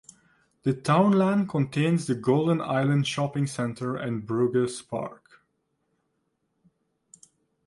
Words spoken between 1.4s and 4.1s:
contains the Golden Island Shopping Centre